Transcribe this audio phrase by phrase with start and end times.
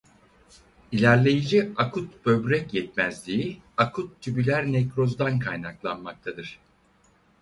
[0.91, 6.59] İlerleyici akut böbrek yetmezliği akut tübüler nekrozdan kaynaklanmaktadır.